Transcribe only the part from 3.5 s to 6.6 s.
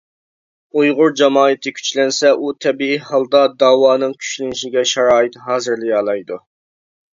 داۋانىڭ كۈچلىنىشىگە شارائىت ھازىرلىيالايدۇ.